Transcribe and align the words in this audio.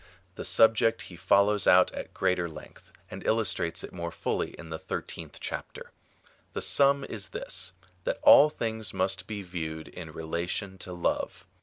^ 0.01 0.03
The 0.33 0.43
subject 0.43 1.03
he 1.13 1.15
follows 1.15 1.67
out 1.67 1.91
at 1.91 2.11
greater 2.11 2.49
length, 2.49 2.91
and 3.11 3.23
illustrates 3.23 3.83
it 3.83 3.93
more 3.93 4.09
fully 4.11 4.55
in 4.57 4.71
the 4.71 4.79
thirteenth 4.79 5.37
chapter. 5.39 5.91
The 6.53 6.61
sum 6.63 7.05
is 7.05 7.27
this— 7.27 7.73
that 8.05 8.17
all 8.23 8.49
things 8.49 8.95
must 8.95 9.27
be 9.27 9.43
viewed 9.43 9.89
in 9.89 10.11
relation 10.11 10.79
to 10.79 10.93
love. 10.93 11.45